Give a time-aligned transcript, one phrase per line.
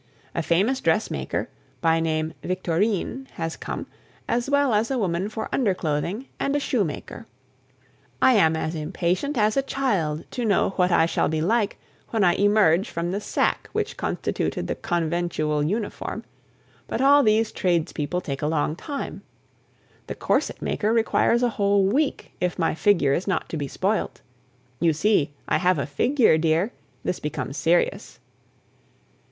[0.33, 1.47] A famous dressmaker,
[1.79, 3.85] by name Victorine, has come,
[4.27, 7.27] as well as a woman for underclothing, and a shoemaker.
[8.19, 11.77] I am as impatient as a child to know what I shall be like
[12.09, 16.23] when I emerge from the sack which constituted the conventual uniform;
[16.87, 19.21] but all these tradespeople take a long time;
[20.07, 24.21] the corset maker requires a whole week if my figure is not to be spoilt.
[24.79, 26.71] You see, I have a figure, dear;
[27.03, 28.17] this becomes serious.